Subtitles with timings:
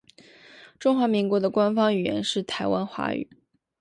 [0.79, 3.29] 中华民国的官方语言是台湾华语。